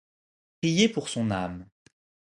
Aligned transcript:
Prié 0.61 0.89
pour 0.89 1.09
son 1.09 1.29
âme. 1.29 1.69